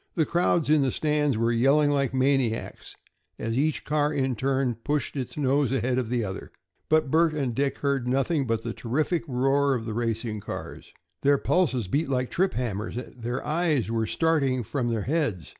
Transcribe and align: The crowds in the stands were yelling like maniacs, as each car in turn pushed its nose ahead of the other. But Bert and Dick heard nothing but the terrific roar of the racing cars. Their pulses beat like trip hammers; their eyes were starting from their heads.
The 0.15 0.25
crowds 0.25 0.67
in 0.67 0.81
the 0.81 0.89
stands 0.89 1.37
were 1.37 1.51
yelling 1.51 1.91
like 1.91 2.11
maniacs, 2.11 2.95
as 3.37 3.53
each 3.55 3.85
car 3.85 4.11
in 4.11 4.35
turn 4.35 4.73
pushed 4.83 5.15
its 5.15 5.37
nose 5.37 5.71
ahead 5.71 5.99
of 5.99 6.09
the 6.09 6.23
other. 6.23 6.51
But 6.89 7.11
Bert 7.11 7.35
and 7.35 7.53
Dick 7.53 7.77
heard 7.77 8.07
nothing 8.07 8.47
but 8.47 8.63
the 8.63 8.73
terrific 8.73 9.21
roar 9.27 9.75
of 9.75 9.85
the 9.85 9.93
racing 9.93 10.39
cars. 10.39 10.91
Their 11.21 11.37
pulses 11.37 11.87
beat 11.87 12.09
like 12.09 12.31
trip 12.31 12.55
hammers; 12.55 12.95
their 13.15 13.45
eyes 13.45 13.91
were 13.91 14.07
starting 14.07 14.63
from 14.63 14.89
their 14.89 15.03
heads. 15.03 15.49